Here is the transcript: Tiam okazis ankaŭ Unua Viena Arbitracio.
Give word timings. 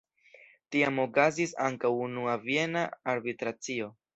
Tiam 0.75 0.97
okazis 1.03 1.53
ankaŭ 1.67 1.91
Unua 2.07 2.35
Viena 2.49 2.85
Arbitracio. 3.15 3.97